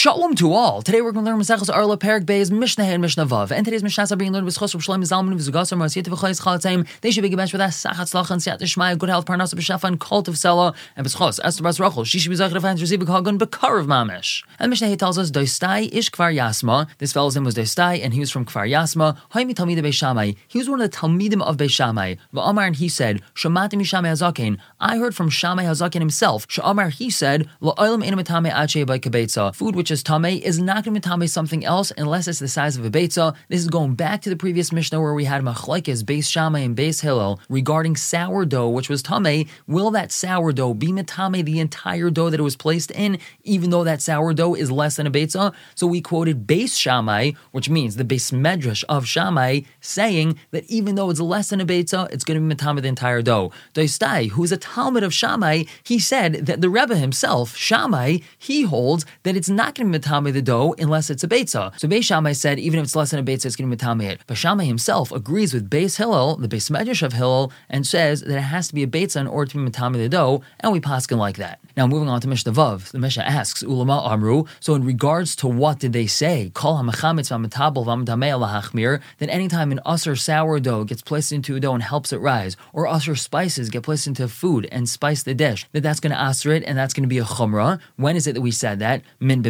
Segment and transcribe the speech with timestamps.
[0.00, 0.80] Shalom to all.
[0.80, 3.50] Today we're going to learn Maseches Orlah Perik Beis Mishnah and Mishnah Vav.
[3.50, 6.86] And today's Mishnah is being learned with Chos Rav Shlomo Zalman V'Zugasar Marasiyat V'Chayis Chalatzayim.
[7.00, 9.82] They should be given with us Sachat Slach and Siyat Shmaya, good health, Parnasa B'Shafa,
[9.88, 12.04] and Cult of Sela, and B'Schos Esther Bas Rachel.
[12.04, 14.44] She should be Zachar Fans Receive Kagan Bekar of Mamish.
[14.60, 16.86] And Mishnah tells us Doistai Ish Kvar Yasma.
[16.98, 19.18] This fellow's name was Doistai, and he was from Kvar Yasma.
[19.32, 20.34] Haimi Talmida Beis Shammai.
[20.46, 22.14] He was one of the Talmidim of Beis Shammai.
[22.32, 24.58] V'Amar and he said Shamatim Yishamai Hazakin.
[24.78, 26.46] I heard from Shamai Hazakin himself.
[26.46, 29.52] Sha'amar he said La'olam Enamatame Ache by Kabetza.
[29.56, 32.48] Food which is tame is not going to be tame something else unless it's the
[32.48, 33.34] size of a beitza.
[33.48, 36.76] This is going back to the previous Mishnah where we had machlekes, Beis Shammai and
[36.76, 39.48] Beis Hillel regarding sourdough, which was tame.
[39.66, 43.84] Will that sourdough be metame the entire dough that it was placed in, even though
[43.84, 45.54] that sourdough is less than a beitza?
[45.74, 50.94] So we quoted Beis Shammai, which means the beis medrash of Shammai, saying that even
[50.94, 53.52] though it's less than a beitza, it's going to be metame the entire dough.
[53.74, 58.62] Doistai, who is a Talmud of Shammai, he said that the Rebbe himself, Shammai, he
[58.62, 61.78] holds that it's not going to be the dough unless it's a beitza.
[61.78, 63.82] So Beis Shammai said even if it's less than a beitza, it's going to be
[63.82, 64.20] metame it.
[64.26, 68.36] But Shammai himself agrees with Beis Hillel, the Beis Medrash of Hillel, and says that
[68.36, 70.80] it has to be a beitza in order to be metame the dough, and we
[70.80, 71.60] paskin like that.
[71.76, 74.44] Now moving on to Mishnah Vav, the Mishnah asks Ulama Amru.
[74.60, 76.50] So in regards to what did they say?
[76.54, 79.00] Kol hamachamitz v'amatabel v'amdamei lahachmir.
[79.18, 82.86] That anytime an usher sourdough gets placed into a dough and helps it rise, or
[82.86, 86.52] usher spices get placed into food and spice the dish, that that's going to usher
[86.52, 87.80] it and that's going to be a chumrah.
[87.96, 89.02] When is it that we said that?
[89.20, 89.42] Min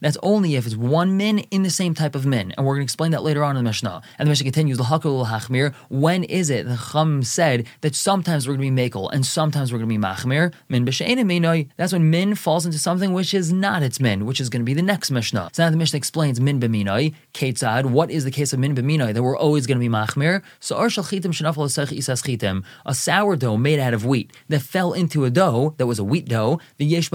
[0.00, 2.52] That's only if it's one min in the same type of min.
[2.56, 4.02] And we're going to explain that later on in the Mishnah.
[4.18, 5.74] And the Mishnah continues, L'hakul l'hachmir.
[5.88, 9.72] When is it the Chum said that sometimes we're going to be makel and sometimes
[9.72, 10.52] we're going to be machmir?
[10.68, 11.68] Min b'she'ena minoi.
[11.76, 14.64] That's when min falls into something which is not its min, which is going to
[14.64, 15.50] be the next Mishnah.
[15.52, 17.14] So now the Mishnah explains min b'minoi.
[17.34, 20.42] Ketzad, what is the case of min b'minoi that we're always going to be machmir?
[20.60, 22.64] So ar shal chitim shenafal isas chitim.
[22.86, 26.28] A sourdough made out of wheat that fell into a dough that was a wheat
[26.28, 27.10] dough, the yesh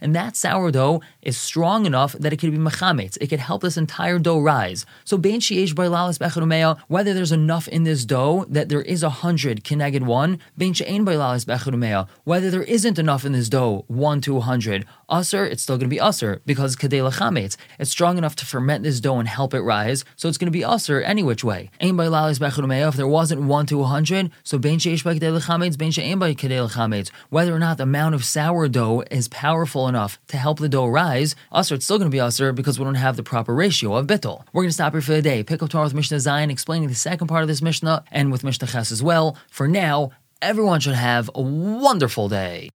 [0.00, 3.18] and that sourdough is strong enough that it could be machametz.
[3.20, 4.86] It could help this entire dough rise.
[5.04, 9.10] So bein sheyesh bailalis bechadumea, whether there's enough in this dough that there is a
[9.10, 14.20] hundred kineged one, bein she'ein bailalis bechadumea, whether there isn't enough in this dough, one
[14.20, 17.56] to a hundred, usser, it's still going to be usser because kadei lachametz.
[17.78, 20.58] It's strong enough to ferment this dough and help it rise, so it's going to
[20.58, 21.70] be usser any which way.
[21.80, 25.38] Ein bailalis bechadumea, if there wasn't one to a hundred, so bein sheyesh by kadei
[25.38, 29.88] lachametz, bein she'ein by kadei lachametz, whether or not the amount of sourdough is powerful
[29.88, 32.84] enough to help the dough rise, usser, it's still going to be usser because we
[32.84, 34.44] don't have the proper ratio of bittel.
[34.52, 35.42] We're going to stop here for the day.
[35.42, 38.44] Pick up tomorrow with Mishnah Zayin, explaining the second part of this Mishnah, and with
[38.44, 39.36] Mishnah Ches as well.
[39.50, 40.10] For now,
[40.42, 42.70] everyone should have a wonderful day.